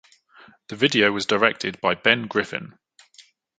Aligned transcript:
The 0.69 0.75
video 0.75 1.11
was 1.11 1.27
directed 1.27 1.79
by 1.79 1.93
Ben 1.93 2.25
Griffin. 2.25 2.75